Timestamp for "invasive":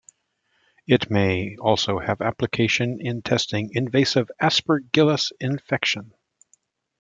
3.75-4.31